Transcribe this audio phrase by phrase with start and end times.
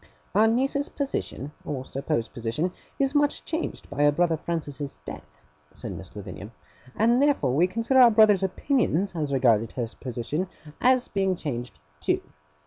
[0.33, 5.37] 'Our niece's position, or supposed position, is much changed by our brother Francis's death,'
[5.75, 6.49] said Miss Lavinia;
[6.95, 10.47] 'and therefore we consider our brother's opinions as regarded her position
[10.81, 12.21] as being changed too.